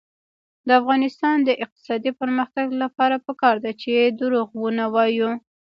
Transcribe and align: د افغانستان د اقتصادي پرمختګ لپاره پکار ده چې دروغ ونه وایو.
د 0.67 0.69
افغانستان 0.81 1.37
د 1.43 1.49
اقتصادي 1.63 2.11
پرمختګ 2.21 2.67
لپاره 2.83 3.15
پکار 3.27 3.55
ده 3.63 3.71
چې 3.81 3.91
دروغ 4.21 4.47
ونه 4.63 4.85
وایو. 4.93 5.29